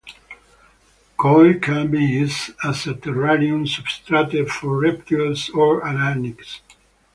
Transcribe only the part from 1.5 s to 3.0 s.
can be used as a